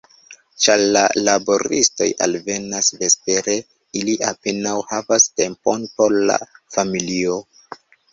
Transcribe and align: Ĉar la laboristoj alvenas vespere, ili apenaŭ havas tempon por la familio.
Ĉar 0.63 0.83
la 0.93 1.01
laboristoj 1.25 2.07
alvenas 2.25 2.87
vespere, 3.01 3.57
ili 3.99 4.15
apenaŭ 4.29 4.73
havas 4.95 5.27
tempon 5.43 5.85
por 6.01 6.17
la 6.31 6.39
familio. 6.77 7.37